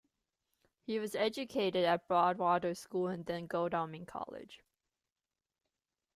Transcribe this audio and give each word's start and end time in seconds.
He 0.81 0.97
was 0.97 1.13
educated 1.13 1.85
at 1.85 2.07
Broadwater 2.07 2.73
School 2.73 3.05
and 3.09 3.23
then 3.23 3.45
Godalming 3.45 4.07
College. 4.07 4.63